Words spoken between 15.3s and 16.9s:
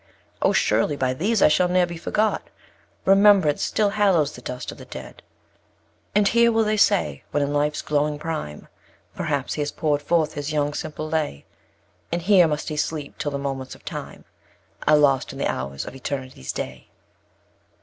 in the hours of Eternity's day.